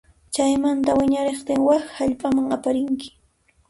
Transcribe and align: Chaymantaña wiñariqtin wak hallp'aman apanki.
Chaymantaña 0.35 0.97
wiñariqtin 0.99 1.59
wak 1.67 1.83
hallp'aman 1.97 2.47
apanki. 2.55 3.09